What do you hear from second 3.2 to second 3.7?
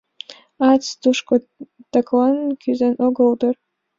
дыр.